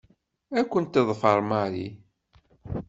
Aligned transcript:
Ad 0.59 0.65
ken-teḍfer 0.71 1.39
Mary. 1.49 1.87